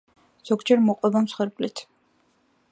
[0.49, 1.85] ზოგჯერ მოყვება მსხვერპლიც.